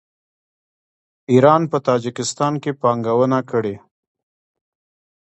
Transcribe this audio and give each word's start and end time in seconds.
ایران 1.31 1.61
په 1.71 1.77
تاجکستان 1.87 2.53
کې 2.63 2.71
پانګونه 2.81 3.39
کړې. 3.49 3.75